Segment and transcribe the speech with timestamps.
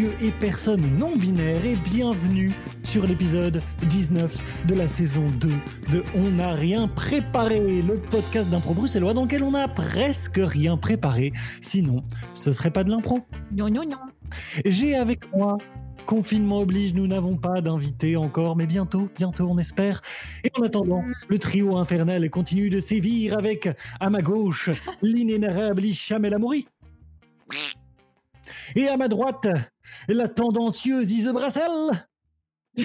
[0.00, 2.52] messieurs et personnes non binaires et bienvenue
[2.84, 5.48] sur l'épisode 19 de la saison 2
[5.92, 10.76] de On n'a rien préparé, le podcast d'impro bruxellois dans lequel on a presque rien
[10.76, 12.02] préparé, sinon
[12.32, 13.20] ce serait pas de l'impro.
[13.52, 13.98] Non, non, non.
[14.64, 15.58] J'ai avec moi
[16.06, 20.00] Confinement oblige, nous n'avons pas d'invité encore, mais bientôt, bientôt on espère.
[20.44, 23.68] Et en attendant, le trio infernal continue de sévir avec,
[24.00, 24.70] à ma gauche,
[25.02, 26.66] l'inénarrable Hicham El Amouri.
[28.76, 29.46] Et à ma droite,
[30.08, 32.08] la tendancieuse Ise Brassel.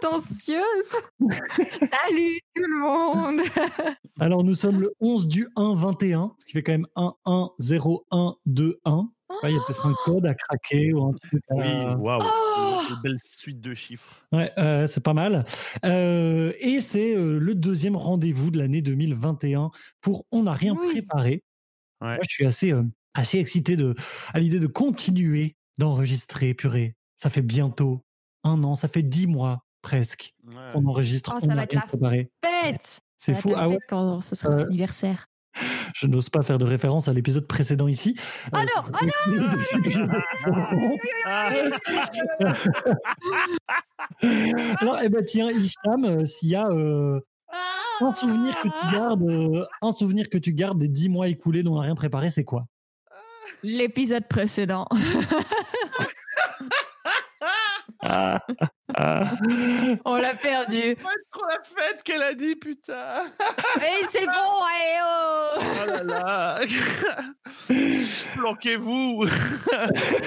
[0.00, 0.96] Tendancieuse.
[1.60, 3.40] Salut tout le monde.
[4.20, 7.50] Alors nous sommes le 11 du 1 21, ce qui fait quand même 1 1
[7.58, 9.08] 0 1 2 1.
[9.42, 11.54] Ouais, Il y a peut-être un code à craquer ou un truc à...
[11.56, 14.24] Oui, waouh, Oh une belle suite de chiffres.
[14.32, 15.44] Ouais, euh, c'est pas mal.
[15.84, 20.88] Euh, et c'est euh, le deuxième rendez-vous de l'année 2021 pour On n'a rien Oui.
[20.92, 21.42] préparé.
[22.00, 22.14] Ouais.
[22.14, 22.82] Moi, je suis assez, euh,
[23.18, 23.94] assez excité de,
[24.32, 26.54] à l'idée de continuer d'enregistrer.
[26.54, 28.02] Purée, ça fait bientôt
[28.44, 30.54] un an, ça fait dix mois presque Ouais.
[30.72, 31.30] qu'on enregistre.
[31.32, 32.30] Oh, On ça n'a va être la préparé.
[32.44, 33.00] Fête.
[33.18, 33.50] C'est fou.
[33.50, 35.26] être la Ah ouais, fête quand ce sera Euh, l'anniversaire.
[35.94, 38.14] je n'ose pas faire de référence à l'épisode précédent ici.
[38.52, 39.06] Oh Euh, non, oh
[41.24, 41.50] Ah,
[44.80, 47.20] Alors, eh ben, tiens, Hicham, euh, s'il y a euh,
[48.00, 51.62] un souvenir que tu gardes, euh, un souvenir que tu gardes des dix mois écoulés
[51.62, 52.66] dont on n'a rien préparé, c'est quoi?
[53.62, 54.86] L'épisode précédent.
[60.04, 60.96] On l'a perdu.
[61.32, 63.24] trop la fête qu'elle a dit, putain.
[63.78, 66.60] Mais c'est bon, allez oh Oh là là.
[68.36, 69.26] Planquez-vous.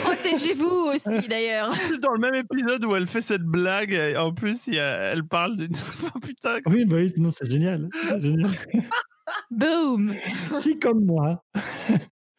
[0.04, 1.74] Protégez-vous aussi d'ailleurs.
[2.02, 5.24] Dans le même épisode où elle fait cette blague, en plus, il y a- elle
[5.24, 5.68] parle de.
[6.16, 6.60] Oh, putain.
[6.66, 7.90] Oui, bah oui, sinon c'est génial.
[7.94, 8.52] c'est génial.
[9.52, 10.14] Boom.
[10.58, 11.44] si comme moi.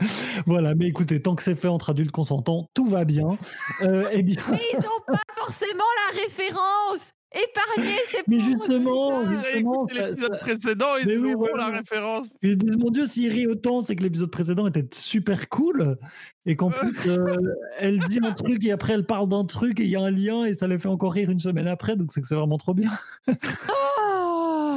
[0.47, 3.37] voilà, mais écoutez, tant que c'est fait entre adultes consentants, tout va bien.
[3.83, 7.13] Euh, eh bien, Mais ils ont pas forcément la référence.
[7.33, 9.23] Épargnez, c'est mais justement.
[9.25, 11.71] J'ai justement, l'épisode ça- précédent, ils Mais oui, auront voilà.
[11.71, 12.27] la référence.
[12.43, 15.97] ils se disent, mon Dieu, s'il rit autant, c'est que l'épisode précédent était super cool.
[16.45, 17.37] Et qu'en plus, euh,
[17.79, 20.11] elle dit un truc et après elle parle d'un truc et il y a un
[20.11, 21.95] lien et ça les fait encore rire une semaine après.
[21.95, 22.91] Donc c'est que c'est vraiment trop bien.
[23.29, 24.77] Oh.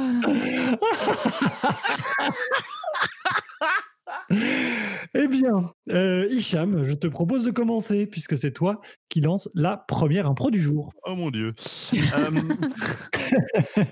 [4.30, 9.76] Eh bien, euh, Hicham, je te propose de commencer puisque c'est toi qui lance la
[9.76, 10.92] première impro du jour.
[11.04, 11.54] Oh mon dieu.
[11.94, 12.30] Euh,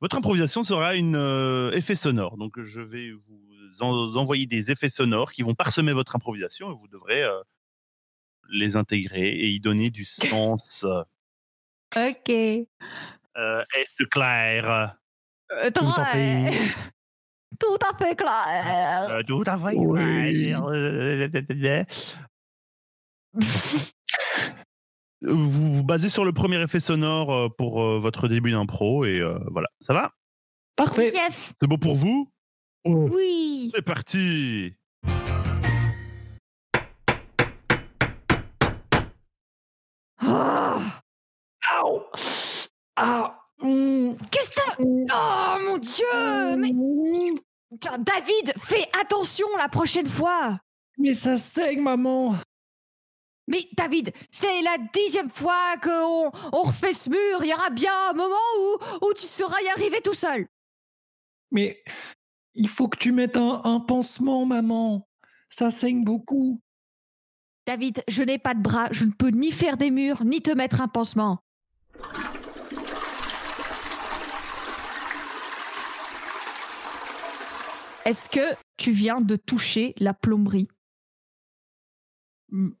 [0.00, 2.36] Votre improvisation sera une euh, effet sonore.
[2.36, 3.42] Donc je vais vous
[3.80, 7.40] en- envoyer des effets sonores qui vont parsemer votre improvisation et vous devrez euh,
[8.50, 10.84] les intégrer et y donner du sens.
[11.96, 12.30] Ok.
[12.30, 14.96] Euh, Est-ce clair?
[15.74, 16.46] Tout à fait.
[16.46, 16.58] très-
[17.78, 19.08] Tout à fait clair.
[19.10, 19.76] Euh, Tout à fait.
[19.76, 20.52] Oui.
[21.46, 21.84] clair.
[25.22, 29.20] vous vous basez sur le premier effet sonore euh, pour euh, votre début d'impro et
[29.20, 29.68] euh, voilà.
[29.80, 30.12] Ça va?
[30.76, 31.12] Parfait.
[31.60, 32.30] C'est bon pour vous?
[32.84, 33.08] Oh.
[33.12, 33.70] Oui.
[33.74, 34.74] C'est parti
[41.80, 42.02] Oh.
[42.96, 43.34] Ah.
[43.60, 44.76] Qu'est-ce que ça?
[44.78, 46.72] Oh mon dieu Mais
[47.70, 50.58] David, fais attention la prochaine fois
[50.96, 52.36] Mais ça saigne, maman.
[53.46, 57.42] Mais David, c'est la dixième fois qu'on on refait ce mur.
[57.42, 60.46] Il y aura bien un moment où, où tu sauras y arriver tout seul.
[61.50, 61.82] Mais
[62.54, 65.08] il faut que tu mettes un, un pansement, maman.
[65.48, 66.60] Ça saigne beaucoup.
[67.66, 68.88] David, je n'ai pas de bras.
[68.92, 71.38] Je ne peux ni faire des murs, ni te mettre un pansement.
[78.08, 80.70] Est-ce que tu viens de toucher la plomberie?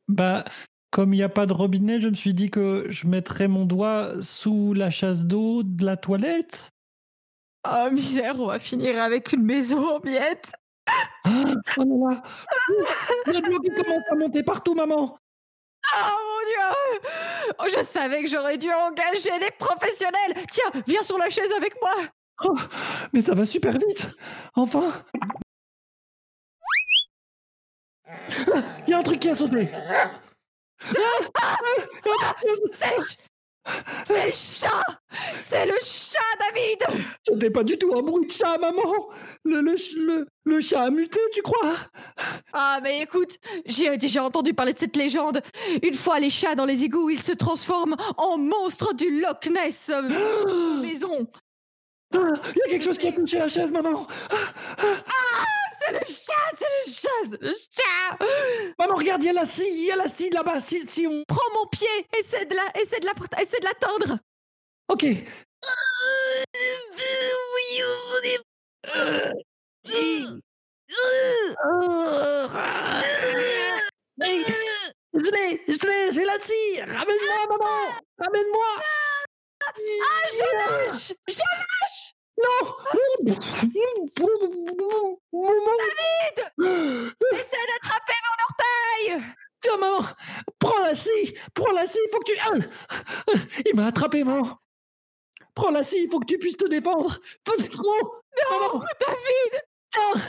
[0.08, 0.46] Bah,
[0.90, 3.66] comme il n'y a pas de robinet, je me suis dit que je mettrais mon
[3.66, 6.70] doigt sous la chasse d'eau de la toilette.
[7.68, 10.54] Oh misère, on va finir avec une maison en miettes.
[11.24, 11.44] Ah,
[11.76, 12.22] oh là là.
[13.26, 15.18] Il y a de l'eau qui commence à monter partout, maman?
[15.94, 17.00] Oh mon dieu
[17.58, 20.32] Oh, Je savais que j'aurais dû engager des professionnels.
[20.50, 21.92] Tiens, viens sur la chaise avec moi.
[22.44, 22.56] Oh,
[23.12, 24.10] mais ça va super vite.
[24.54, 24.92] Enfin.
[28.06, 29.68] Ah, Il y a un truc qui a sauté.
[29.74, 30.10] Ah,
[32.72, 33.18] C'est le, ch-
[34.04, 34.82] c'est le chat
[35.36, 39.08] C'est le chat, David C'était pas du tout un bruit de chat, maman.
[39.44, 39.74] Le, le,
[40.06, 41.74] le, le chat a muté, tu crois?
[42.52, 43.36] Ah, mais écoute,
[43.66, 45.42] j'ai déjà entendu parler de cette légende.
[45.82, 49.90] Une fois les chats dans les égouts, ils se transforment en monstres du Loch Ness
[49.90, 51.26] euh, maison.
[52.14, 54.06] Ah, Il y a quelque chose qui a touché la chaise, maman.
[54.30, 54.36] C'est
[55.80, 58.26] c'est le chat, c'est le chat, c'est le chat.
[58.78, 60.60] Maman, regarde, il y a la scie, il y a la scie là-bas.
[60.60, 61.22] Si, si on.
[61.26, 61.88] Prends mon pied,
[62.18, 64.18] essaie de la, essaie de la, essaie de l'atteindre.
[64.88, 65.04] Ok.
[75.14, 76.80] Je l'ai, je l'ai, j'ai la scie.
[76.80, 77.92] Ramène-moi, maman.
[78.18, 78.82] Ramène-moi.
[79.76, 81.42] Ah, je lâche, je
[82.38, 82.76] Non.
[87.32, 89.22] essaie d'attraper mon orteil.
[89.60, 90.04] Tiens, maman,
[90.58, 93.62] prends la scie, prends la scie, il faut que tu...
[93.66, 94.58] Il m'a attrapé, maman.
[95.54, 97.18] Prends la scie, il faut que tu puisses te défendre.
[97.44, 98.14] Toi, c'est trop.
[98.50, 100.22] Non, David, Tiens,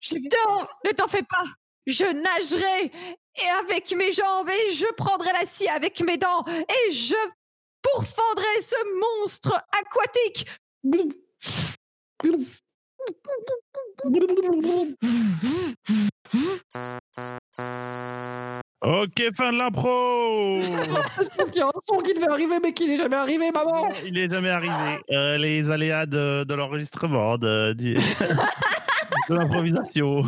[0.00, 0.68] je tiens.
[0.84, 1.44] ne t'en fais pas.
[1.86, 2.90] Je nagerai
[3.36, 7.14] et avec mes jambes et je prendrai la scie avec mes dents et je
[7.82, 10.46] pourfendrai ce monstre aquatique.
[18.84, 22.72] Ok, fin de l'impro Je pense qu'il y a un son qui devait arriver, mais
[22.72, 23.88] qui n'est jamais arrivé, maman.
[24.04, 24.98] Il est jamais arrivé.
[25.12, 27.94] Euh, les aléas de, de l'enregistrement, de, du-
[29.28, 30.24] de l'improvisation.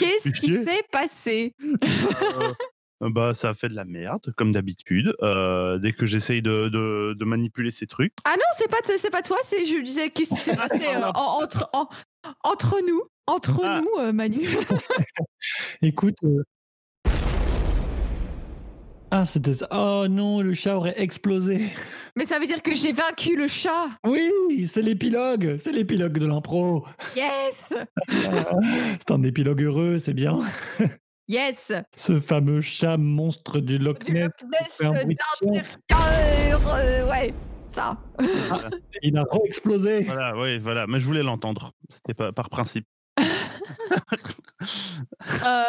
[0.00, 1.54] Qu'est-ce qui s'est passé?
[1.62, 2.52] Euh,
[3.00, 5.14] bah, ça a fait de la merde, comme d'habitude.
[5.22, 8.12] Euh, dès que j'essaye de, de, de manipuler ces trucs.
[8.24, 11.10] Ah non, c'est pas c'est pas toi, c'est je disais qu'est-ce qui s'est passé euh,
[11.14, 11.88] en- entre en-
[12.42, 13.80] entre nous, entre Ah.
[13.82, 14.46] nous, euh, Manu?
[15.82, 16.16] Écoute.
[16.24, 16.42] euh,
[19.10, 19.68] Ah, c'était ça.
[19.70, 21.66] Oh non, le chat aurait explosé.
[22.16, 23.86] Mais ça veut dire que j'ai vaincu le chat.
[24.04, 24.30] Oui,
[24.66, 25.56] c'est l'épilogue.
[25.56, 26.84] C'est l'épilogue de l'impro.
[27.16, 27.72] Yes,
[28.08, 30.40] C'est un épilogue heureux, c'est bien.
[31.28, 31.72] Yes.
[31.96, 34.30] Ce fameux chat monstre du Loch Du Ness.
[34.80, 35.18] Loch Ness
[35.92, 37.34] euh, ouais,
[37.68, 37.96] ça.
[39.02, 40.00] Il a re-explosé.
[40.00, 40.86] Voilà, oui, voilà.
[40.86, 41.72] Mais je voulais l'entendre.
[41.90, 42.86] C'était pas par principe.
[43.20, 43.24] Euh,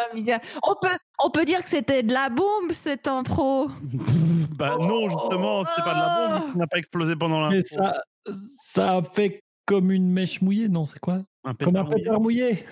[0.14, 0.40] misère.
[0.62, 0.88] On peut,
[1.22, 3.68] on peut dire que c'était de la bombe cette impro.
[4.56, 6.52] bah non, justement, c'était pas de la bombe.
[6.52, 7.56] Ça n'a pas explosé pendant l'impro.
[7.56, 8.00] Mais ça,
[8.62, 11.22] ça a fait comme une mèche mouillée, non C'est quoi?
[11.44, 12.02] Un Comme un pétard mouillé.
[12.02, 12.64] pétard mouillé.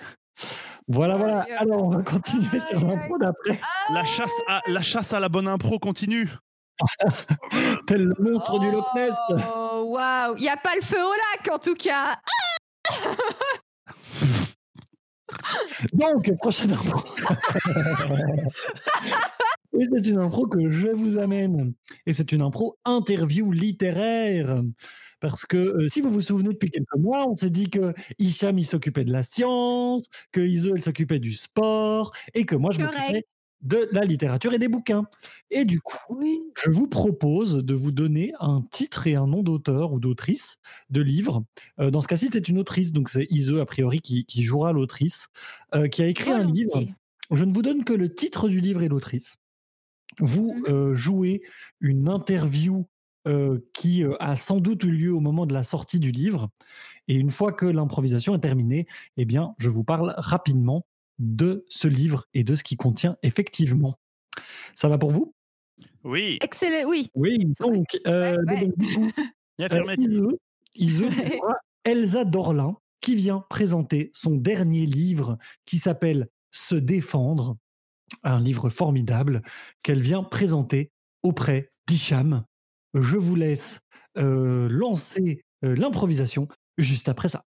[0.89, 1.45] Voilà, voilà.
[1.59, 3.59] Alors, on va continuer Aïe, sur l'impro d'après.
[3.93, 6.27] La chasse, à, la chasse à la bonne impro continue.
[7.87, 9.15] Tel le monstre du Loch Ness.
[9.29, 10.35] Oh, waouh.
[10.37, 12.19] Il n'y a pas le feu au lac en tout cas.
[15.93, 17.03] Donc, prochaine impro.
[19.79, 21.75] Et c'est une impro que je vous amène.
[22.07, 24.63] Et c'est une impro interview littéraire.
[25.19, 28.57] Parce que euh, si vous vous souvenez, depuis quelques mois, on s'est dit que Hicham,
[28.57, 32.79] il s'occupait de la science, que Iso, elle s'occupait du sport, et que moi, je
[32.79, 33.25] m'occupais
[33.61, 35.05] de la littérature et des bouquins.
[35.51, 36.41] Et du coup, Oui.
[36.63, 41.01] je vous propose de vous donner un titre et un nom d'auteur ou d'autrice de
[41.01, 41.43] livre.
[41.79, 44.71] Euh, dans ce cas-ci, c'est une autrice, donc c'est Ise, a priori, qui, qui jouera
[44.71, 45.27] l'autrice,
[45.75, 46.85] euh, qui a écrit un livre.
[47.31, 49.35] Je ne vous donne que le titre du livre et l'autrice.
[50.19, 51.41] Vous euh, jouez
[51.79, 52.87] une interview
[53.27, 56.49] euh, qui euh, a sans doute eu lieu au moment de la sortie du livre.
[57.07, 58.87] Et une fois que l'improvisation est terminée,
[59.17, 60.85] eh bien, je vous parle rapidement
[61.17, 63.95] de ce livre et de ce qu'il contient effectivement.
[64.75, 65.33] Ça va pour vous?
[66.03, 67.09] Oui, Excellent, oui.
[67.13, 68.67] Oui, donc, euh, Ouais, ouais.
[68.67, 69.13] donc,
[69.61, 70.37] euh,
[71.83, 77.57] Elsa Dorlin, qui vient présenter son dernier livre qui s'appelle Se défendre,
[78.23, 79.41] un livre formidable
[79.83, 80.91] qu'elle vient présenter
[81.23, 82.43] auprès d'Hicham.
[82.93, 83.79] Je vous laisse
[84.15, 87.43] lancer l'improvisation juste après ça.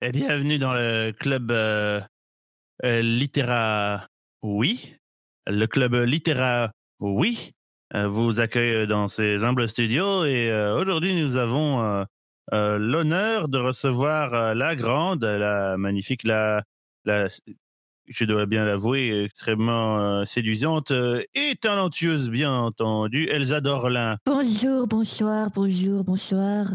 [0.00, 2.00] Bienvenue dans le club euh,
[2.82, 4.06] Littéra
[4.42, 4.96] Oui.
[5.46, 7.52] Le club Littéra Oui
[7.92, 12.06] vous accueille dans ses humbles studios et aujourd'hui nous avons
[12.52, 16.62] l'honneur de recevoir la grande, la magnifique, la
[18.10, 24.16] je dois bien l'avouer, extrêmement euh, séduisante euh, et talentueuse, bien entendu, Elsa Dorlin.
[24.26, 26.66] Bonjour, bonsoir, bonjour, bonsoir.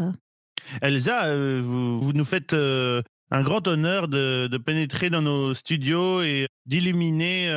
[0.81, 3.01] Elsa, euh, vous, vous nous faites euh,
[3.31, 7.51] un grand honneur de, de pénétrer dans nos studios et d'illuminer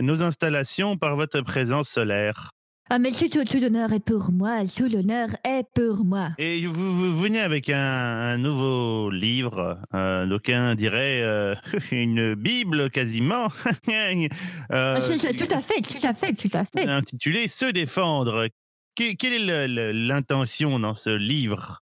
[0.00, 2.50] nos installations par votre présence solaire.
[2.90, 6.28] Ah, mais tout, tout l'honneur est pour moi, tout l'honneur est pour moi.
[6.38, 11.54] Et vous, vous venez avec un, un nouveau livre, euh, d'aucuns diraient euh,
[11.92, 13.46] une Bible quasiment,
[13.88, 14.28] euh,
[14.70, 16.86] Ah, tout à fait, tout à fait, tout à fait.
[16.86, 18.48] intitulé Se défendre.
[18.96, 21.80] Que- quelle est l'intention dans ce livre?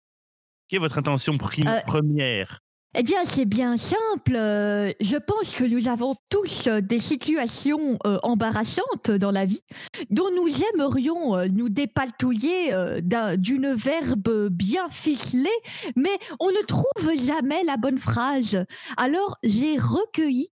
[0.70, 2.60] Quelle est votre intention Euh, première?
[2.94, 4.36] Eh bien, c'est bien simple.
[4.36, 9.62] Euh, Je pense que nous avons tous euh, des situations euh, embarrassantes dans la vie
[10.10, 12.72] dont nous aimerions nous dépatouiller
[13.02, 15.50] d'un- d'une verbe bien ficelée,
[15.96, 18.66] mais on ne trouve jamais la bonne phrase.
[18.98, 20.50] Alors, j'ai recueilli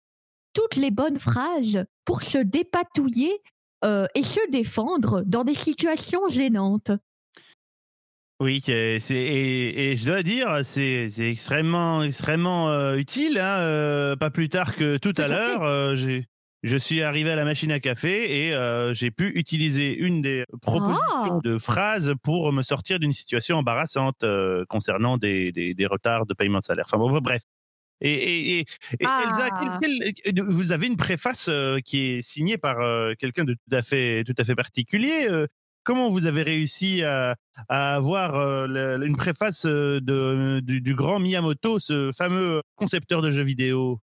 [0.53, 3.41] toutes les bonnes phrases pour se dépatouiller
[3.83, 6.91] et se défendre dans des situations gênantes.
[8.41, 13.37] Oui, c'est et, et je dois dire, c'est c'est extrêmement extrêmement euh, utile.
[13.37, 16.25] Hein, euh, pas plus tard que tout à l'heure, euh, j'ai
[16.63, 20.45] je suis arrivé à la machine à café et euh, j'ai pu utiliser une des
[20.61, 21.39] propositions Ah.
[21.43, 26.33] de phrases pour me sortir d'une situation embarrassante euh, concernant des, des, des retards de
[26.33, 26.85] paiement de salaire.
[26.87, 27.41] Enfin bon, bref.
[28.01, 28.65] Et, et, et, et
[29.01, 29.79] Elsa, Ah.
[29.81, 33.75] quel- quel- vous avez une préface euh, qui est signée par euh, quelqu'un de tout
[33.75, 35.27] à fait tout à fait particulier.
[35.89, 37.35] Euh, comment vous avez réussi à,
[37.67, 43.31] à avoir euh, une préface euh, de, du, du grand Miyamoto, ce fameux concepteur de
[43.31, 43.99] jeux vidéo?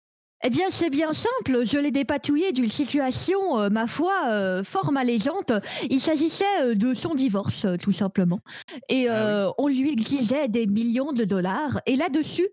[0.42, 1.66] Eh bien, c'est bien simple.
[1.66, 5.52] Je l'ai dépatouillé d'une situation, euh, ma foi, euh, fort malaisante.
[5.90, 8.40] Il s'agissait euh, de son divorce, euh, tout simplement.
[8.88, 9.18] Et Ah oui.
[9.20, 11.80] euh, on lui exigeait des millions de dollars.
[11.84, 12.48] Et là-dessus,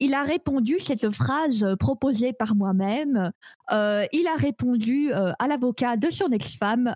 [0.00, 3.32] il a répondu cette phrase euh, proposée par moi-même.
[3.72, 6.94] Euh, il a répondu euh, à l'avocat de son ex-femme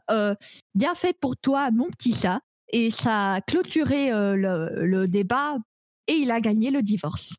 [0.74, 2.40] Bien fait pour toi, mon petit chat.
[2.72, 5.56] Et ça a clôturé le, débat
[6.06, 7.34] et il a gagné le divorce.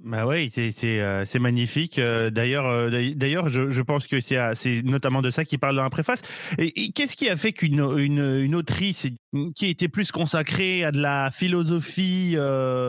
[0.00, 2.00] Bah oui, c'est magnifique.
[2.00, 6.22] D'ailleurs, d'ailleurs- je, pense que c'est notamment de ça qu'il parle dans la préface.
[6.58, 9.06] Et, qu'est-ce qui a fait qu'une une, autrice
[9.54, 12.36] qui était plus consacrée à de la philosophie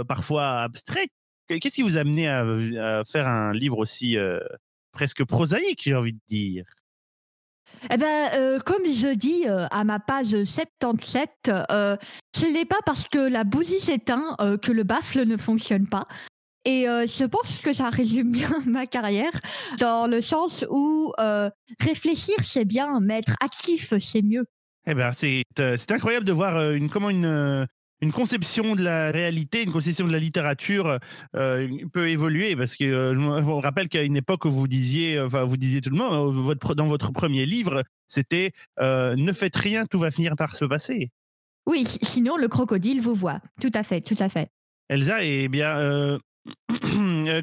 [0.07, 1.11] parfois abstraite,
[1.47, 4.39] qu'est-ce qui vous a amené à, à faire un livre aussi euh,
[4.91, 6.65] presque prosaïque, j'ai envie de dire?
[7.89, 11.97] Eh ben, euh, comme je dis euh, à ma page 77, euh,
[12.35, 16.07] ce n'est pas parce que la bougie s'éteint que le baffle ne fonctionne pas.
[16.63, 19.31] Et je pense que ça résume bien ma carrière,
[19.79, 21.11] dans le sens où
[21.79, 24.45] réfléchir c'est bien, mais être actif c'est mieux.
[24.85, 25.43] Eh ben, c'est
[25.89, 27.67] incroyable de voir une comment une
[28.01, 30.97] une conception de la réalité, une conception de la littérature
[31.35, 35.43] euh, peut évoluer parce que euh, je me rappelle qu'à une époque vous disiez, enfin
[35.43, 39.55] vous disiez tout le monde, euh, votre dans votre premier livre, c'était euh, ne faites
[39.55, 41.11] rien, tout va finir par se passer.
[41.67, 43.39] Oui, sinon le crocodile vous voit.
[43.61, 44.49] Tout à fait, tout à fait.
[44.89, 46.17] Elsa, eh bien,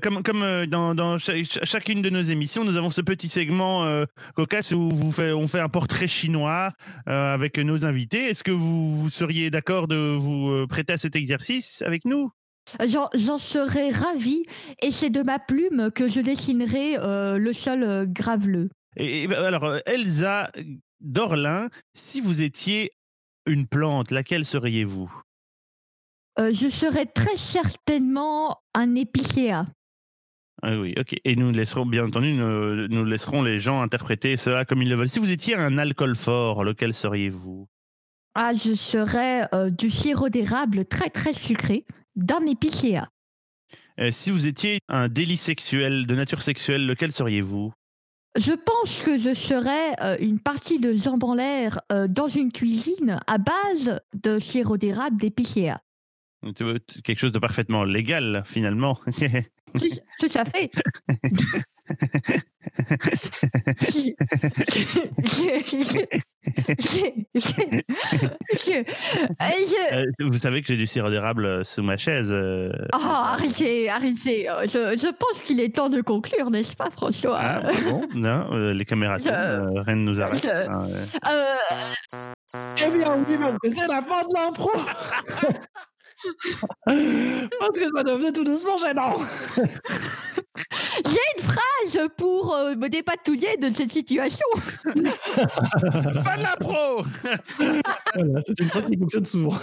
[0.03, 3.29] comme, comme euh, dans, dans cha- cha- chacune de nos émissions, nous avons ce petit
[3.29, 6.73] segment euh, cocasse où vous fait, on fait un portrait chinois
[7.09, 8.25] euh, avec nos invités.
[8.25, 12.31] Est-ce que vous, vous seriez d'accord de vous euh, prêter à cet exercice avec nous?
[12.87, 14.43] J'en serais ravie,
[14.83, 18.69] et c'est de ma plume que je dessinerai euh, le sol euh, graveleux.
[18.97, 20.51] et, et, bah, Alors, euh, Elsa
[21.01, 22.91] Dorlin, si vous étiez
[23.47, 25.11] une plante, laquelle seriez-vous?
[26.41, 29.67] Euh, je serais très certainement un épicéa.
[30.63, 31.17] Ah oui, ok.
[31.25, 34.97] Et nous laisserons, bien entendu, nous, nous laisserons les gens interpréter cela comme ils le
[34.97, 35.09] veulent.
[35.09, 37.69] Si vous étiez un alcool fort, lequel seriez-vous?
[38.35, 41.85] Ah, je serais euh, du sirop d'érable très très sucré
[42.17, 43.09] d'un épicéa.
[44.01, 47.73] Euh, si vous étiez un délit sexuel, de nature sexuelle, lequel seriez-vous?
[48.37, 52.53] Je pense que je serais euh, une partie de jambes en l'air euh, dans une
[52.53, 55.81] cuisine à base de sirop d'érable d'épicéa.
[57.05, 58.99] Quelque chose de parfaitement légal, finalement.
[60.19, 60.71] Tout à fait.
[69.93, 72.29] Euh, vous savez que j'ai du sirop d'érable euh, sous ma chaise.
[72.31, 74.49] euh, Oh, arrêtez, arrêtez.
[74.65, 77.39] Je, je pense qu'il est temps de conclure, n'est-ce pas, François?
[77.41, 80.43] Ah, bon Non, euh, les caméras, Je- rien ne nous arrête.
[80.43, 81.33] je- Ah, ouais.
[81.33, 84.71] Euh, Eh bien oui, c'est la fin de l'impro
[86.85, 89.17] Parce que ça devenait tout doucement gênant
[91.05, 94.47] J'ai une phrase pour euh, me dépatouiller de cette situation.
[94.85, 97.05] Fin de la pro
[98.15, 99.57] Voilà, c'est une phrase qui fonctionne souvent.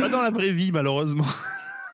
[0.00, 1.26] Pas dans la vraie vie, malheureusement.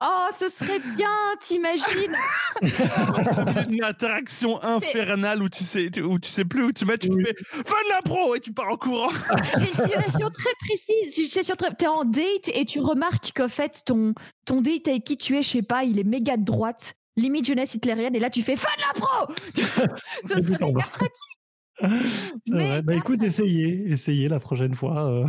[0.03, 2.15] Oh, ce serait bien, t'imagines
[3.71, 7.23] Une interaction infernale où tu sais, où tu sais plus où tu mets, tu Oui.
[7.25, 9.11] fais fin de la pro et tu pars en courant.
[9.59, 11.19] J'ai une situation très précise.
[11.19, 11.75] Une situation très...
[11.75, 14.15] T'es en date et tu remarques qu'en fait, ton,
[14.47, 17.47] ton date avec qui tu es, je sais pas, il est méga de droite, limite
[17.47, 19.35] jeunesse hitlérienne, et là tu fais fin de la pro
[20.25, 21.39] Ce Mais serait méga pratique.
[22.47, 22.83] C'est Mais- vrai.
[22.83, 25.05] Bah écoute, essayez, essayez la prochaine fois.
[25.11, 25.27] euh.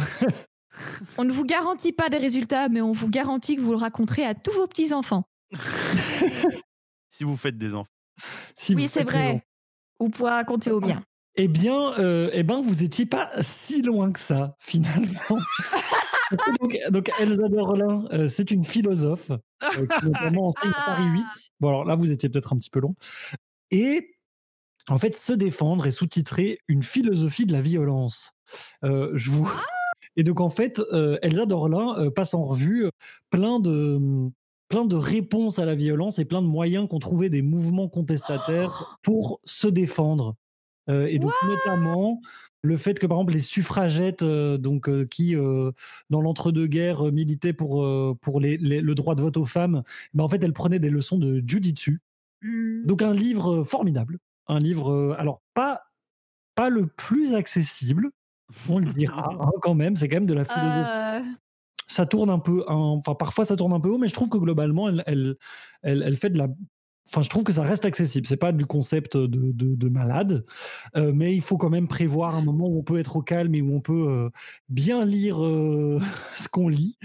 [1.17, 4.25] On ne vous garantit pas des résultats, mais on vous garantit que vous le raconterez
[4.25, 5.23] à tous vos petits-enfants.
[7.13, 7.91] Si vous faites des enfants.
[8.55, 9.43] Si Oui, c'est vrai.
[9.99, 11.03] Vous pourrez raconter au bien.
[11.35, 15.09] Eh bien, euh, eh ben, vous étiez pas si loin que ça, finalement.
[16.61, 21.25] donc, donc, Elsa Dorlin, euh, c'est une philosophe euh, qui notamment enseigne à Paris 8.
[21.59, 22.95] Bon, alors là, vous étiez peut-être un petit peu long.
[23.71, 24.15] Et
[24.89, 28.33] en fait, se défendre est sous-titré Une philosophie de la violence.
[28.83, 29.49] Euh, je vous.
[30.17, 32.89] Et donc, en fait, euh, Elsa Dorlin euh, passe en revue euh,
[33.29, 33.99] plein de,
[34.67, 38.97] plein de réponses à la violence et plein de moyens qu'ont trouvé des mouvements contestataires
[39.01, 40.35] pour se défendre.
[40.89, 42.21] Euh, et donc, notamment,
[42.63, 45.35] le fait que, par exemple, les suffragettes, euh, donc, euh, qui,
[46.09, 47.85] dans l'entre-deux-guerres, militaient pour,
[48.19, 50.89] pour les- les- le droit de vote aux femmes, ben, en fait, elles prenaient des
[50.89, 52.01] leçons de jujitsu.
[52.41, 52.85] Hmm.
[52.85, 54.17] Donc, un livre formidable.
[54.47, 55.81] Un livre, alors, pas,
[56.55, 58.09] pas le plus accessible,
[58.69, 61.19] on le dira hein, quand même, c'est quand même de la philosophie Euh,
[61.87, 64.37] ça tourne un peu, enfin parfois ça tourne un peu haut, mais je trouve que
[64.37, 65.35] globalement elle, elle,
[65.81, 66.47] elle, elle fait de la,
[67.09, 68.25] enfin je trouve que ça reste accessible.
[68.27, 70.45] C'est pas du concept de, de, de malade,
[70.95, 73.53] euh, mais il faut quand même prévoir un moment où on peut être au calme
[73.55, 74.29] et où on peut euh,
[74.69, 75.99] bien lire euh,
[76.37, 76.97] ce qu'on lit.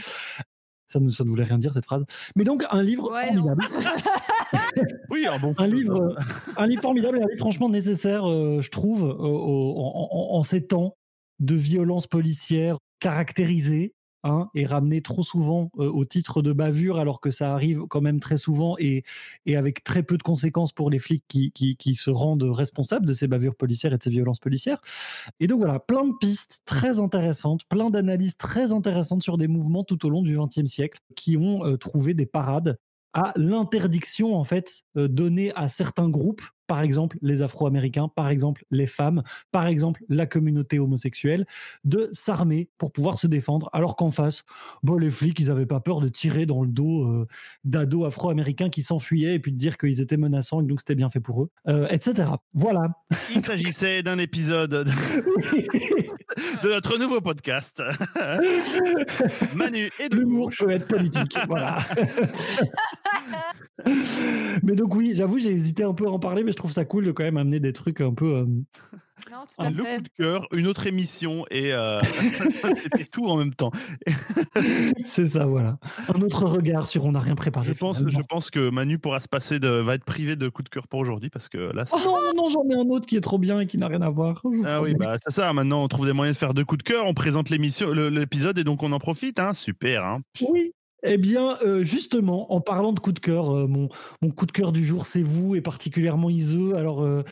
[0.88, 2.04] Ça ne, ça ne voulait rien dire cette phrase.
[2.36, 3.64] Mais donc un livre Ouais, formidable,
[5.10, 6.16] Oui, un bon un livre,
[6.56, 10.36] un livre formidable et un livre franchement nécessaire, euh, je trouve, euh, au- en, en-
[10.38, 10.96] en ces temps
[11.40, 17.20] de violence policière caractérisée hein, et ramenée trop souvent euh, au titre de bavure, alors
[17.20, 19.04] que ça arrive quand même très souvent et,
[19.44, 23.12] et avec très peu de conséquences pour les flics qui, qui, se rendent responsables de
[23.12, 24.80] ces bavures policières et de ces violences policières.
[25.40, 29.84] Et donc voilà, plein de pistes très intéressantes, plein d'analyses très intéressantes sur des mouvements
[29.84, 32.78] tout au long du XXe siècle qui ont euh, trouvé des parades
[33.16, 38.64] à l'interdiction en fait euh, donnée à certains groupes, par exemple les Afro-Américains, par exemple
[38.70, 41.46] les femmes, par exemple la communauté homosexuelle,
[41.84, 44.44] de s'armer pour pouvoir se défendre, alors qu'en face,
[44.82, 47.26] bon, les flics, ils n'avaient pas peur de tirer dans le dos euh,
[47.64, 50.94] d'ados Afro-Américains qui s'enfuyaient et puis de dire qu'ils étaient menaçants et que donc c'était
[50.94, 52.30] bien fait pour eux, euh, etc.
[52.54, 52.88] Voilà.
[53.34, 54.84] Il s'agissait d'un épisode de,
[56.62, 57.82] de notre nouveau podcast.
[59.54, 61.78] Manu et de L'humour peut être politique, voilà.
[64.62, 66.86] mais donc oui, j'avoue, j'ai hésité un peu à en parler, mais je trouve ça
[66.86, 68.36] cool de quand même amener des trucs un peu.
[68.36, 68.44] euh,
[69.30, 69.96] non, tout à le fait.
[69.96, 72.00] coup de cœur, une autre émission et euh,
[72.82, 73.70] c'était tout en même temps.
[75.04, 75.78] c'est ça, voilà.
[76.14, 77.66] Un autre regard sur on n'a rien préparé.
[77.66, 78.18] Je pense, finalement.
[78.18, 80.88] je pense que Manu pourra se passer de, va être privé de coup de cœur
[80.88, 81.84] pour aujourd'hui parce que là.
[81.92, 84.00] Oh non, non, j'en ai un autre qui est trop bien et qui n'a rien
[84.00, 84.42] à voir.
[84.64, 85.52] Ah oui, bah c'est ça.
[85.52, 87.04] Maintenant, on trouve des moyens de faire deux coups de cœur.
[87.06, 89.38] On présente l'émission, l'épisode et donc on en profite.
[89.38, 89.52] Hein.
[89.52, 90.04] Super.
[90.04, 90.22] Hein.
[90.40, 90.72] Oui.
[91.08, 93.88] Eh bien, euh, justement, en parlant de coup de cœur, euh, mon,
[94.30, 96.74] coup de cœur du jour, c'est vous, et particulièrement Iseux.
[96.74, 97.22] Alors, euh,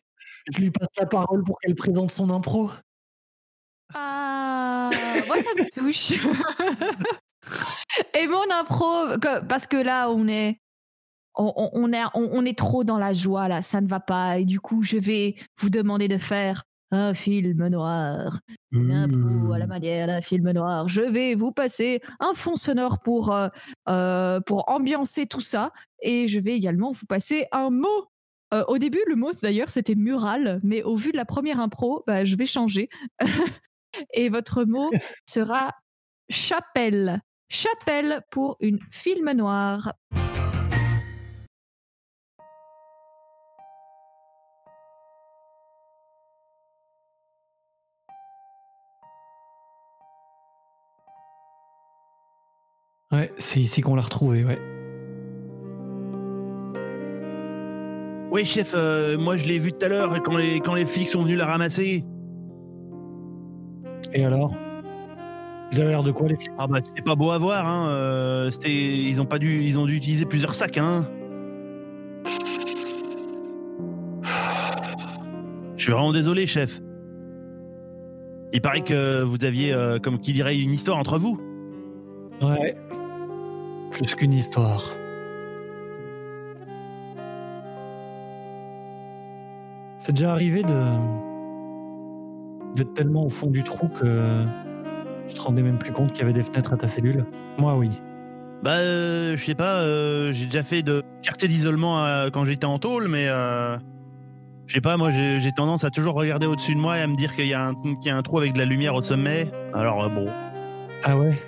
[0.53, 2.71] je lui passe la parole pour qu'elle présente son impro.
[3.93, 4.91] Ah,
[5.27, 6.13] moi ça me touche.
[8.19, 10.59] Et mon impro, parce que là on est,
[11.37, 14.39] on, on est trop dans la joie là, ça ne va pas.
[14.39, 18.41] Et du coup, je vais vous demander de faire un film noir,
[18.73, 20.89] une impro à la manière d'un film noir.
[20.89, 23.49] Je vais vous passer un fond sonore pour euh,
[23.89, 28.09] euh, pour ambiancer tout ça, et je vais également vous passer un mot.
[28.53, 32.05] Euh, au début, le mot d'ailleurs c'était mural, mais au vu de la première impro,
[32.07, 32.89] bah, je vais changer.
[34.13, 34.91] Et votre mot
[35.25, 35.71] sera
[36.29, 37.21] chapelle.
[37.49, 39.93] Chapelle pour une film noir.
[53.15, 54.59] Ouais, c'est ici qu'on l'a retrouvé, ouais.
[58.33, 61.09] Oui, chef, euh, moi je l'ai vu tout à l'heure quand les, quand les flics
[61.09, 62.05] sont venus la ramasser.
[64.13, 64.53] Et alors?
[65.71, 67.89] Vous avez l'air de quoi, les filles Ah bah c'était pas beau à voir, hein.
[67.91, 71.09] euh, c'était, ils ont pas dû, ils ont dû utiliser plusieurs sacs, hein.
[75.77, 76.81] Je suis vraiment désolé, chef.
[78.53, 81.41] Il paraît que vous aviez, euh, comme qui dirait, une histoire entre vous.
[82.41, 82.77] Ouais.
[83.95, 84.83] Plus qu'une histoire.
[89.99, 90.83] C'est déjà arrivé de
[92.75, 94.45] d'être tellement au fond du trou que
[95.29, 97.25] tu te rendais même plus compte qu'il y avait des fenêtres à ta cellule.
[97.57, 97.89] Moi, oui.
[98.65, 102.65] Bah, euh, je sais pas, euh, j'ai déjà fait de quartier d'isolement euh, quand j'étais
[102.67, 106.99] en tôle, mais je sais pas, moi j'ai tendance à toujours regarder au-dessus de moi
[106.99, 108.59] et à me dire qu'il y, a un- qu'il y a un trou avec de
[108.59, 109.47] la lumière au sommet.
[109.73, 110.27] Alors euh, bon.
[111.05, 111.39] Ah ouais?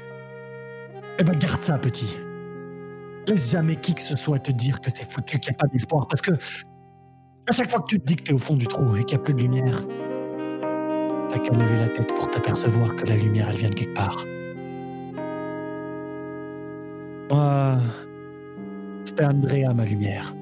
[1.18, 2.16] Eh ben garde ça, petit.
[3.28, 5.66] Laisse jamais qui que ce soit te dire que c'est foutu, qu'il n'y a pas
[5.66, 8.66] d'espoir, parce que à chaque fois que tu te dis que t'es au fond du
[8.66, 9.84] trou et qu'il n'y a plus de lumière,
[11.28, 14.24] t'as qu'à lever la tête pour t'apercevoir que la lumière, elle vient de quelque part.
[17.30, 17.78] Moi,
[19.04, 20.32] c'était Andrea, ma lumière.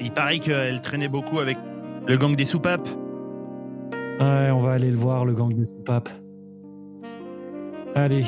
[0.00, 1.58] Il paraît qu'elle traînait beaucoup avec
[2.06, 2.88] le gang des soupapes.
[4.20, 6.08] Ouais, on va aller le voir, le gang de papes.
[7.94, 8.24] Allez,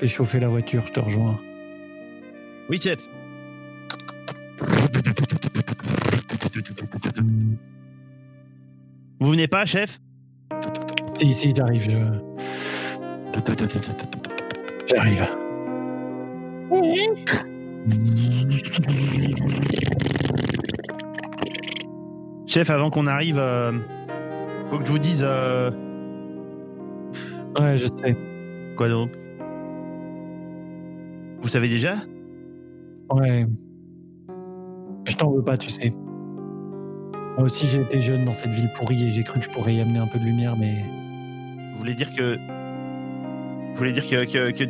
[0.00, 1.38] fais chauffer la voiture, je te rejoins.
[2.70, 3.06] Oui, chef.
[9.20, 10.00] Vous venez pas, chef?
[11.18, 11.98] Si, si, j'arrive, je.
[14.88, 15.26] J'arrive.
[22.46, 23.72] Chef, avant qu'on arrive, euh,
[24.70, 25.70] faut que je vous dise euh,
[27.58, 28.16] Ouais, je sais.
[28.78, 29.19] quoi donc?
[31.42, 31.94] Vous savez déjà?
[33.10, 33.46] Ouais.
[35.06, 35.92] Je t'en veux pas, tu sais.
[37.36, 39.74] Moi aussi, j'ai été jeune dans cette ville pourrie et j'ai cru que je pourrais
[39.74, 40.84] y amener un peu de lumière, mais.
[41.72, 44.64] Vous voulez dire que vous voulez dire que que, que,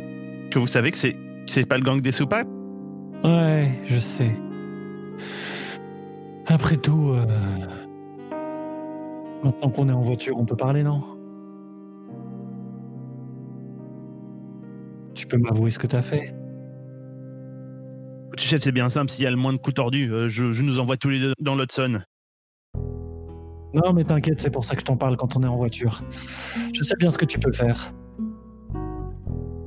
[0.49, 1.15] que vous savez que c'est
[1.47, 2.47] c'est pas le gang des soupapes
[3.23, 4.31] Ouais, je sais.
[6.47, 7.25] Après tout, euh,
[9.43, 11.01] maintenant qu'on est en voiture, on peut parler, non?
[15.13, 16.33] Tu peux m'avouer ce que t'as fait?
[18.37, 19.11] Chef, c'est bien simple.
[19.11, 21.19] S'il y a le moins de coups tordus, euh, je, je nous envoie tous les
[21.19, 22.01] deux dans l'Hudson.
[23.73, 26.01] Non, mais t'inquiète, c'est pour ça que je t'en parle quand on est en voiture.
[26.73, 27.93] Je sais bien ce que tu peux faire.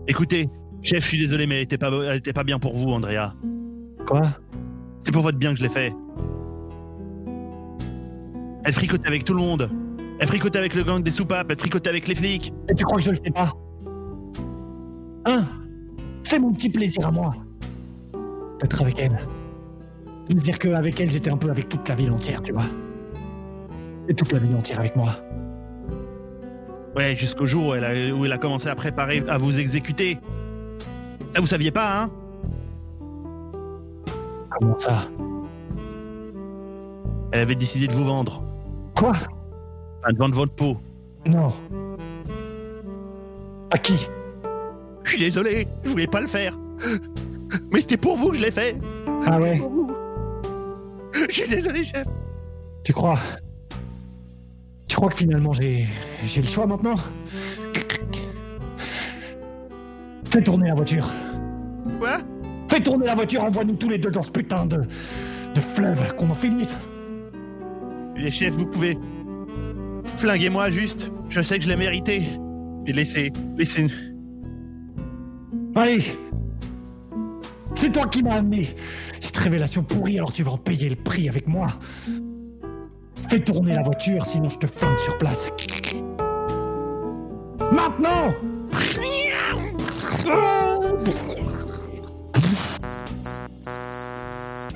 [0.07, 0.48] Écoutez,
[0.83, 3.35] chef, je suis désolé, mais elle était pas, elle était pas bien pour vous, Andrea.
[4.07, 4.22] Quoi?
[5.05, 5.94] C'est pour votre bien que je l'ai fait.
[8.64, 9.70] Elle fricotait avec tout le monde.
[10.20, 11.46] Elle fricotait avec le gang des soupapes.
[11.50, 12.53] Elle fricotait avec les flics.
[12.68, 13.53] Et tu crois que je le sais pas?
[15.27, 15.44] Hein?
[16.27, 17.35] Fais mon petit plaisir à moi.
[18.64, 19.18] D'être avec elle.
[20.31, 22.64] De me dire qu'avec elle, j'étais un peu avec toute la ville entière, tu vois.
[24.09, 25.11] Et toute la ville entière avec moi.
[26.96, 30.18] Ouais, jusqu'au jour où elle, a, où elle a commencé à préparer à vous exécuter.
[31.35, 32.11] Ah, vous saviez pas, hein?
[34.48, 35.09] Comment ça?
[37.33, 38.42] Elle avait décidé de vous vendre.
[38.96, 39.11] Quoi?
[39.11, 40.79] Enfin, de vendre votre peau.
[41.27, 41.53] Non.
[43.70, 44.09] À qui?
[45.03, 46.57] Je suis désolé, je voulais pas le faire.
[47.71, 48.77] Mais c'était pour vous que je l'ai fait.
[49.27, 49.61] Ah ouais
[51.29, 52.07] Je suis désolé, chef.
[52.85, 53.19] Tu crois?
[54.88, 55.87] Tu crois que finalement j'ai
[56.25, 56.95] j'ai le choix maintenant?
[60.31, 61.07] Fais tourner la voiture.
[61.99, 62.19] Quoi?
[62.69, 64.83] Fais tourner la voiture, envoie-nous tous les deux dans ce putain de
[65.55, 66.77] de fleuve qu'on en finisse.
[68.17, 68.99] Les chefs, vous pouvez.
[70.17, 71.11] Flinguez-moi juste.
[71.29, 72.23] Je sais que je l'ai mérité.
[72.87, 73.33] Et laissez.
[73.57, 73.87] Laissez.
[75.75, 76.03] Allez
[77.75, 78.75] C'est toi qui m'as amené
[79.21, 81.67] cette révélation pourrie, alors tu vas en payer le prix avec moi.
[83.29, 85.51] Fais tourner la voiture, sinon je te flingue sur place.
[87.73, 88.33] Maintenant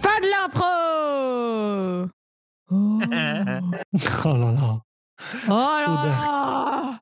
[0.03, 0.65] Pas de l'impro
[2.71, 3.01] Oh,
[4.25, 4.81] Oh là là.
[5.49, 6.99] oh là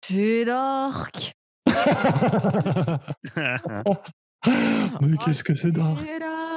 [0.00, 1.32] Tu dark
[5.00, 5.96] Mais qu'est-ce que c'est d'art?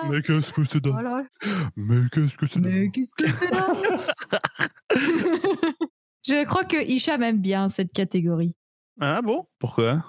[0.10, 1.23] Mais qu'est-ce que c'est Oh là là.
[1.76, 3.67] Mais qu'est-ce que c'est Mais qu'est-ce que c'est là
[6.26, 8.56] Je crois que Hicham aime bien cette catégorie.
[9.00, 9.45] Ah bon?
[9.60, 10.04] Pourquoi?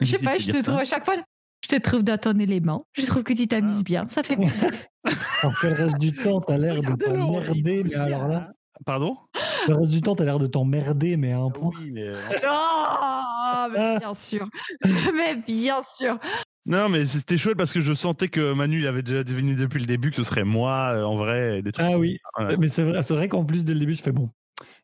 [0.00, 1.16] Je sais pas, je te trouve à chaque fois,
[1.62, 2.86] je te trouve dans ton élément.
[2.94, 4.08] Je trouve que tu t'amuses bien.
[4.08, 4.70] Ça fait plaisir.
[5.42, 8.50] Alors que le reste du temps, t'as l'air de t'emmerder, mais alors là,
[8.84, 9.16] Pardon?
[9.68, 11.70] Le reste du temps, t'as l'air de t'emmerder, mais à un point.
[11.78, 12.08] Oui, mais.
[12.08, 14.48] euh, Oh, mais bien sûr.
[15.14, 16.18] Mais bien sûr.
[16.66, 19.80] Non, mais c'était chouette parce que je sentais que Manu il avait déjà deviné depuis
[19.80, 21.58] le début que ce serait moi, euh, en vrai.
[21.58, 21.86] et Des trucs.
[21.86, 22.56] Ah oui, Ouais.
[22.56, 24.30] mais c'est vrai, c'est vrai qu'en plus, dès le début, je fais bon,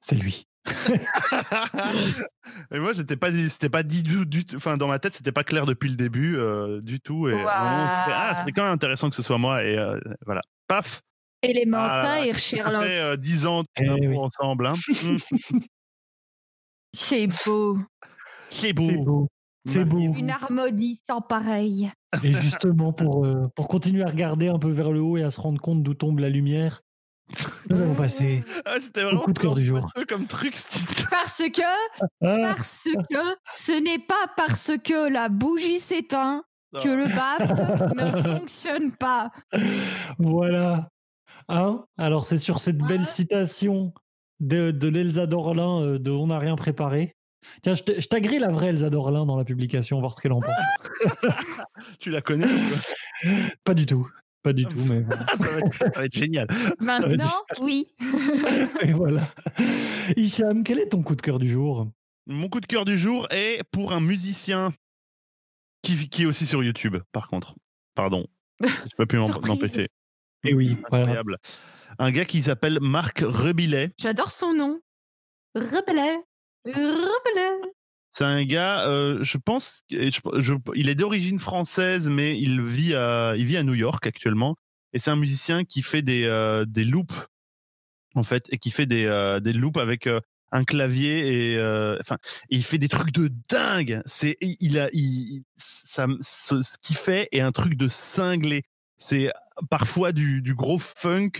[0.00, 0.46] c'est lui.
[2.70, 4.56] et moi, j'étais pas, c'était pas dit du, tout.
[4.56, 7.28] Enfin, dans ma tête, c'était pas clair depuis le début euh, du tout.
[7.28, 9.64] Et ah, c'était quand même intéressant que ce soit moi.
[9.64, 10.42] Et euh, voilà.
[10.68, 11.00] Paf.
[11.72, 12.84] Ah, et Ça Sherlock.
[12.84, 14.16] fait euh, 10 ans Eh oui.
[14.18, 14.66] ensemble.
[14.66, 14.74] Hein.
[16.92, 16.92] Mm.
[16.92, 17.78] C'est beau.
[18.50, 19.28] C'est beau.
[19.66, 19.98] C'est beau.
[19.98, 21.90] Une harmonie sans pareil.
[22.22, 25.30] Et justement, pour, euh, pour continuer à regarder un peu vers le haut et à
[25.30, 26.80] se rendre compte d'où tombe la lumière,
[27.68, 28.42] nous allons passer.
[28.64, 29.86] Ah, c'était vraiment coup de cœur du jour.
[30.08, 30.56] comme truc.
[31.10, 31.62] Parce que,
[32.24, 33.18] Ah, parce que
[33.54, 36.42] ce n'est pas parce que la bougie s'éteint
[36.82, 37.94] que le BAP
[38.26, 39.30] ne fonctionne pas.
[40.18, 40.88] voilà.
[41.48, 41.84] Hein?
[41.98, 43.06] Alors, c'est sur cette belle Ouais.
[43.06, 43.92] citation
[44.40, 47.14] de, de l'Elsa Dorlin euh, de On n'a rien préparé.
[47.62, 50.54] Tiens, je taguerai la vraie Elsa Dorlin dans la publication, voir ce qu'elle en pense.
[51.98, 52.78] Tu la connais ou quoi?
[53.64, 54.08] Pas du tout.
[54.42, 55.26] Pas du tout, mais voilà.
[55.36, 56.48] Ça, va être, ça va être génial.
[56.78, 57.88] Maintenant, oui.
[58.80, 59.28] Et voilà.
[60.16, 61.88] Hicham, quel est ton coup de cœur du jour?
[62.26, 64.72] Mon coup de cœur du jour est pour un musicien
[65.82, 67.54] qui, qui est aussi sur YouTube, par contre.
[67.94, 68.26] Pardon.
[68.62, 69.88] Je peux plus m'empêcher.
[70.44, 71.04] Et oui, voilà.
[71.04, 71.38] Incroyable.
[71.98, 73.90] Un gars qui s'appelle Marc Rebillet.
[73.98, 74.80] J'adore son nom.
[75.54, 76.22] Rebelle.
[78.12, 83.44] C'est un gars, euh, je pense, il est d'origine française, mais il vit à, il
[83.44, 84.56] vit à New York actuellement.
[84.92, 87.28] Et c'est un musicien qui fait des, euh, des loops,
[88.16, 90.08] en fait, et qui fait des, euh, des loops avec
[90.52, 92.18] un clavier et, enfin,
[92.48, 94.02] il fait des trucs de dingue.
[94.06, 98.64] C'est, il a, il, ça, ce, qu'il fait est un truc de cinglé.
[98.98, 99.32] C'est
[99.70, 101.30] parfois du, du gros funk,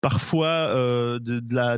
[0.00, 1.76] parfois de, de la,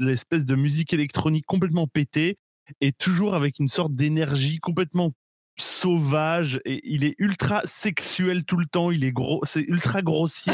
[0.00, 2.38] l'espèce de musique électronique complètement pétée
[2.80, 5.12] et toujours avec une sorte d'énergie complètement
[5.58, 10.52] sauvage et il est ultra sexuel tout le temps, il est gros, c'est ultra grossier,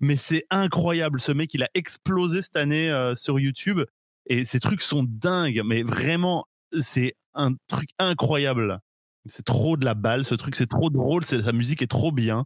[0.00, 1.20] mais c'est incroyable.
[1.20, 3.82] Ce mec, il a explosé cette année euh, sur YouTube
[4.26, 6.46] et ces trucs sont dingues, mais vraiment,
[6.80, 8.80] c'est un truc incroyable.
[9.26, 12.44] C'est trop de la balle, ce truc, c'est trop drôle, sa musique est trop bien.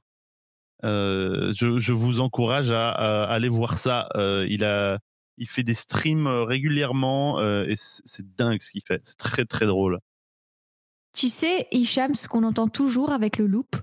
[0.82, 4.08] Euh, je, vous encourage à, à aller voir ça.
[4.16, 4.98] Euh, il a,
[5.40, 9.00] il fait des streams euh, régulièrement euh, et c'est dingue ce qu'il fait.
[9.02, 9.98] C'est très très drôle.
[11.12, 13.74] Tu sais, Hicham, ce qu'on entend toujours avec le loop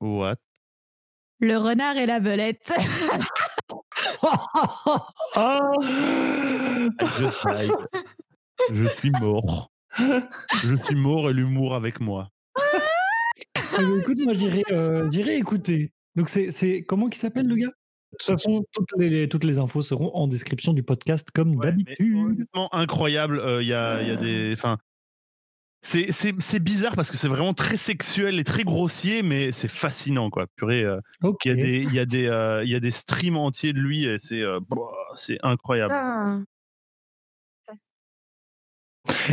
[0.00, 0.36] What?
[1.40, 2.72] Le renard et la belette.
[5.34, 5.72] Ah
[8.70, 9.70] Je suis mort.
[9.98, 12.30] Je suis mort et l'humour avec moi.
[13.56, 15.92] Ah, écoute, moi j'irai euh, j'irai écouter.
[16.14, 17.72] Donc c'est c'est comment qu'il s'appelle le gars?
[18.18, 22.46] Toute façon, toutes les, toutes les infos seront en description du podcast comme Ouais, d'habitude.
[22.72, 23.38] incroyable.
[23.38, 24.78] Euh, Il y a, il y a des, enfin,
[25.82, 30.46] c'est bizarre parce que c'est vraiment très sexuel et très grossier, mais c'est fascinant quoi.
[30.56, 30.82] Purée.
[30.82, 31.00] euh.
[31.44, 33.72] Il y a des, il y a des, euh, il y a des streams entiers
[33.74, 34.76] de lui et c'est, euh, bah,
[35.16, 35.92] c'est incroyable.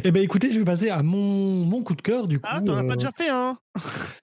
[0.04, 2.50] Eh ben écoutez, je vais passer à mon, mon coup de cœur du coup.
[2.52, 3.58] Ah, t'en as pas euh, déjà fait un?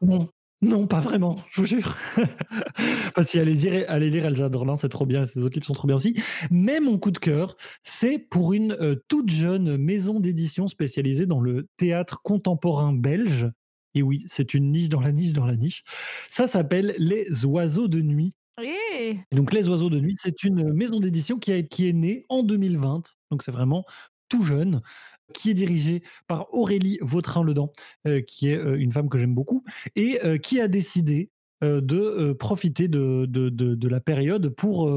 [0.02, 0.28] Non,
[0.60, 1.96] non, pas vraiment, je vous jure.
[3.14, 5.66] Parce que allez lire, allez lire Elsa Dorlin, c'est trop bien, et ses autres livres
[5.66, 6.14] sont trop bien aussi.
[6.50, 11.40] Mais mon coup de cœur, c'est pour une euh, toute jeune maison d'édition spécialisée dans
[11.40, 13.48] le théâtre contemporain belge.
[13.94, 15.82] Et oui, c'est une niche dans la niche dans la niche.
[16.28, 18.32] Ça s'appelle Les Oiseaux de Nuit.
[19.30, 22.26] Et donc, Les Oiseaux de Nuit, c'est une maison d'édition qui, a- qui est née
[22.28, 23.02] en 2020.
[23.30, 23.84] Donc, c'est vraiment
[24.28, 24.82] tout jeune,
[25.34, 27.72] qui est dirigée par Aurélie Vautrin-Ledan,
[28.06, 29.64] euh, qui est euh, une femme que j'aime beaucoup,
[29.96, 34.88] et euh, qui a décidé de profiter de, la période pour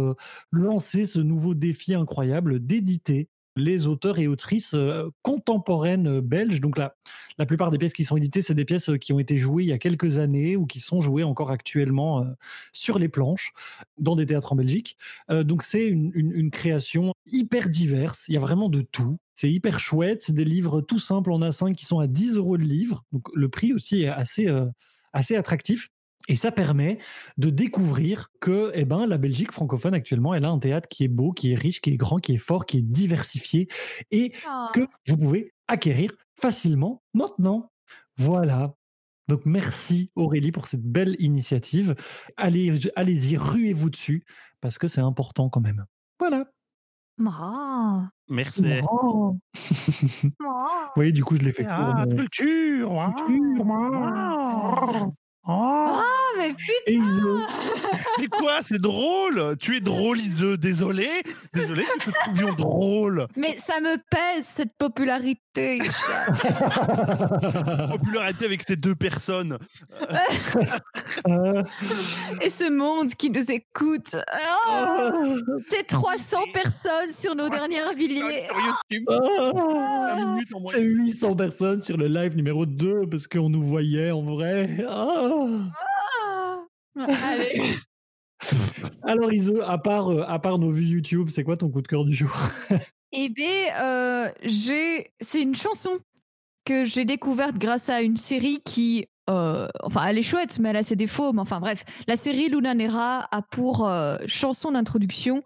[0.52, 6.62] lancer ce nouveau défi incroyable d'éditer les auteurs et autrices euh, contemporaines euh, belges.
[6.62, 6.96] Donc la,
[7.38, 9.64] la plupart des pièces qui sont éditées, c'est des pièces euh, qui ont été jouées
[9.64, 12.26] il y a quelques années ou qui sont jouées encore actuellement
[12.74, 13.54] sur les planches
[13.98, 14.98] dans des théâtres en Belgique.
[15.30, 18.26] Donc c'est une, une- création hyper diverse.
[18.28, 19.18] Il y a vraiment de tout.
[19.36, 20.22] C'est hyper chouette.
[20.22, 23.04] C'est des livres tout simples en A5 qui sont à 10 euros le livre.
[23.12, 24.48] Donc le prix aussi est assez,
[25.14, 25.90] assez attractif.
[26.28, 26.98] Et ça permet
[27.38, 31.10] de découvrir que eh ben, la Belgique francophone actuellement, elle a un théâtre qui est
[31.10, 33.68] beau, qui est riche, qui est grand, qui est fort, qui est diversifié
[34.12, 34.70] et ah.
[34.74, 37.72] que vous pouvez acquérir facilement maintenant.
[38.18, 38.76] Voilà.
[39.28, 41.96] Donc merci Aurélie pour cette belle initiative.
[42.38, 44.26] Allez, allez-y, ruez-vous dessus
[44.60, 45.86] parce que c'est important quand même.
[46.20, 46.46] Voilà.
[48.30, 48.66] Merci.
[48.90, 49.38] Oh.
[50.24, 50.32] Vous
[50.96, 51.66] voyez, du coup, je l'ai fait.
[51.70, 53.14] Ah, pour, euh, culture.
[53.28, 55.12] culture.
[55.46, 55.54] Oh.
[55.54, 56.74] Ah, mais putain.
[58.20, 59.56] Mais quoi, c'est drôle?
[59.60, 60.58] Tu es drôle, Iseux.
[60.58, 61.08] Désolé.
[61.54, 63.28] Désolé que nous te trouvions drôle.
[63.36, 65.40] Mais ça me pèse, cette popularité.
[67.92, 69.58] Popularité avec ces deux personnes.
[72.42, 74.16] Et ce monde qui nous écoute.
[74.28, 78.48] Ah, euh, C'est 300 personnes sur nos 300 dernières villiers.
[79.08, 80.38] En
[80.72, 81.04] C'est moyenne.
[81.06, 84.86] 800 personnes sur le live numéro 2 parce qu'on nous voyait en vrai.
[84.88, 85.08] Ah.
[87.00, 87.76] Allez.
[89.04, 91.88] Alors Iso, à part, euh, à part nos vues YouTube, c'est quoi ton coup de
[91.88, 92.32] cœur du jour?
[93.12, 95.12] Eh bien, euh, j'ai...
[95.20, 96.00] c'est une chanson
[96.66, 99.08] que j'ai découverte grâce à une série qui...
[99.30, 101.34] euh, enfin, elle est chouette, mais elle a ses défauts.
[101.34, 101.84] Mais enfin, bref.
[102.08, 105.44] La série Luna Nera a pour euh, chanson d'introduction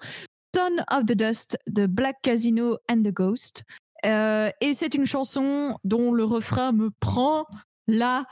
[0.56, 3.64] Son of the Dust de Black Casino and the Ghost.
[4.06, 7.46] Euh, et c'est une chanson dont le refrain me prend
[7.88, 8.26] la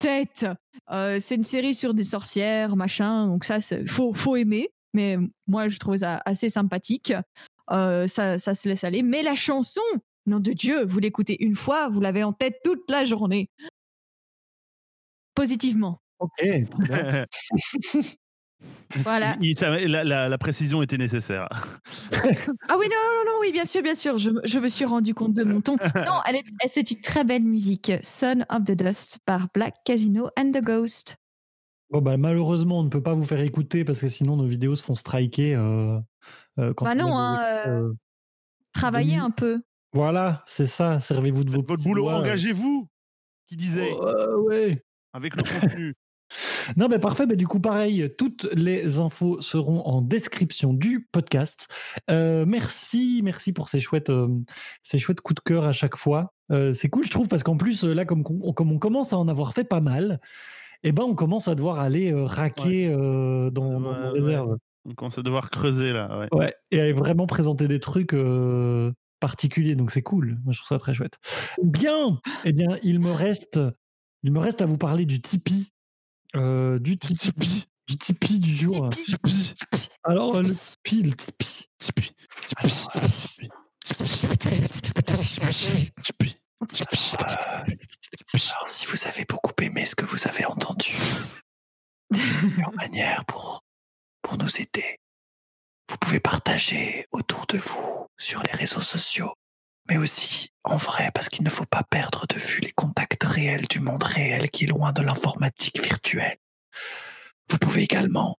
[0.00, 0.46] tête.
[0.90, 3.28] Euh, c'est une série sur des sorcières, machin.
[3.28, 4.70] Donc ça, il faut, faut aimer.
[4.92, 7.12] Mais moi, je trouve ça assez sympathique.
[7.70, 9.02] Euh, ça, ça se laisse aller.
[9.02, 9.80] Mais la chanson,
[10.26, 13.48] nom de Dieu, vous l'écoutez une fois, vous l'avez en tête toute la journée.
[15.34, 16.00] Positivement.
[16.18, 16.44] Ok.
[18.96, 19.36] Voilà.
[19.40, 21.48] Il- ça- la, la- la précision était nécessaire.
[22.68, 24.18] Ah oui, non, non, non, oui, bien sûr, bien sûr.
[24.18, 25.76] Je, je me suis rendu compte de mon ton.
[25.94, 27.92] Non, elle est, elle- c'est une très belle musique.
[28.02, 31.16] Son of the Dust par Black Casino and the Ghost.
[31.90, 34.76] Bon, bah, malheureusement, on ne peut pas vous faire écouter parce que sinon nos vidéos
[34.76, 35.54] se font striker.
[35.54, 35.98] euh,
[36.58, 37.92] euh, quand Bah on non, hein, euh,
[38.72, 39.60] Travaillez un peu.
[39.92, 41.00] Voilà, c'est ça.
[41.00, 42.86] Servez-vous de vos Votre boulot, engagez-vous.
[43.46, 44.84] qui disait Euh, ouais.
[45.12, 45.94] avec le contenu.
[46.76, 47.26] Non, mais parfait.
[47.26, 51.68] Mais du coup, pareil, toutes les infos seront en description du podcast.
[52.10, 54.28] Euh, merci, merci pour ces chouettes, euh,
[54.82, 56.32] ces chouettes coups de cœur à chaque fois.
[56.50, 59.18] Euh, c'est cool, je trouve, parce qu'en plus, là, comme, on- comme on commence à
[59.18, 60.20] en avoir fait pas mal,
[60.82, 64.20] eh ben, on commence à devoir aller euh, raquer euh, dans, dans nos ouais.
[64.20, 64.56] réserves.
[64.88, 66.18] On commence à devoir creuser là.
[66.18, 66.28] Ouais.
[66.32, 68.90] Ouais, et à vraiment présenter des trucs euh,
[69.20, 70.38] particuliers, donc c'est cool.
[70.44, 71.18] Moi, je trouve ça très chouette.
[71.62, 73.60] Bien, eh bien, il me reste,
[74.22, 75.70] il me reste à vous parler du Tipeee,
[76.36, 78.88] euh, du Tipeee, du Tipeee du jour.
[78.90, 79.54] Tipeee.
[80.04, 81.68] Alors, euh, le Tipeee, le Tipeee.
[81.78, 82.14] Tipeee.
[82.46, 82.86] Tipeee.
[83.84, 84.06] Tipeee.
[86.02, 86.36] Tipeee.
[88.50, 90.94] Alors, si vous avez beaucoup aimé ce que vous avez entendu,
[92.10, 93.64] meilleure manière pour,
[94.22, 94.98] pour nous aider,
[95.88, 99.34] vous pouvez partager autour de vous sur les réseaux sociaux,
[99.90, 103.66] mais aussi en vrai, parce qu'il ne faut pas perdre de vue les contacts réels
[103.66, 106.38] du monde réel qui est loin de l'informatique virtuelle.
[107.48, 108.38] Vous pouvez également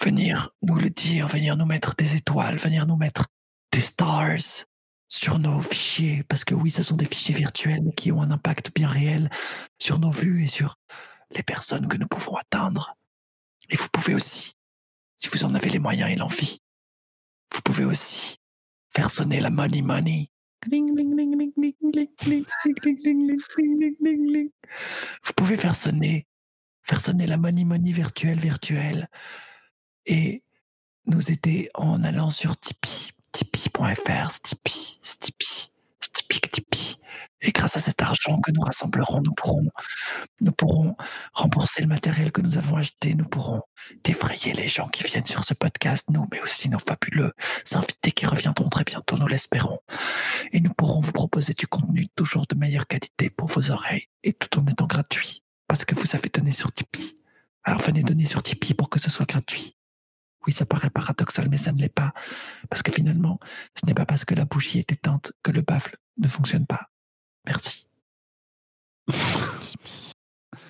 [0.00, 3.26] venir nous le dire, venir nous mettre des étoiles, venir nous mettre
[3.72, 4.66] des stars
[5.08, 8.30] sur nos fichiers, parce que oui, ce sont des fichiers virtuels mais qui ont un
[8.30, 9.30] impact bien réel
[9.78, 10.76] sur nos vues et sur
[11.30, 12.94] les personnes que nous pouvons atteindre.
[13.70, 14.52] Et vous pouvez aussi,
[15.16, 16.60] si vous en avez les moyens et l'envie,
[17.52, 18.36] vous pouvez aussi
[18.94, 20.30] faire sonner la money money.
[25.24, 26.26] Vous pouvez faire sonner,
[26.82, 29.08] faire sonner la money money virtuelle virtuelle
[30.06, 30.42] et
[31.06, 36.85] nous aider en allant sur Tipeee, tipeee.fr, Stipeee, Stipeee, Stipeee, Tipeee.
[37.46, 39.68] Et grâce à cet argent que nous rassemblerons, nous pourrons,
[40.40, 40.96] nous pourrons
[41.32, 43.62] rembourser le matériel que nous avons acheté, nous pourrons
[44.02, 47.32] défrayer les gens qui viennent sur ce podcast, nous, mais aussi nos fabuleux
[47.72, 49.78] invités qui reviendront très bientôt, nous l'espérons.
[50.52, 54.32] Et nous pourrons vous proposer du contenu toujours de meilleure qualité pour vos oreilles, et
[54.32, 57.16] tout en étant gratuit, parce que vous avez donné sur Tipeee.
[57.62, 59.76] Alors venez donner sur Tipeee pour que ce soit gratuit.
[60.48, 62.12] Oui, ça paraît paradoxal, mais ça ne l'est pas.
[62.70, 63.38] Parce que finalement,
[63.80, 66.88] ce n'est pas parce que la bougie est éteinte que le baffle ne fonctionne pas.
[67.46, 67.86] Merci.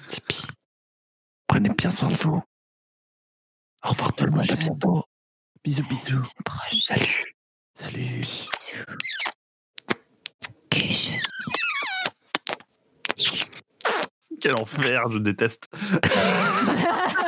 [0.08, 0.46] Tipeee.
[1.46, 2.42] Prenez bien soin de vous.
[3.82, 5.04] Au revoir tout le monde, à bientôt.
[5.64, 6.26] Bisous, bisous.
[6.68, 7.34] Salut.
[7.74, 8.22] Salut.
[14.40, 15.68] Quel enfer, je déteste.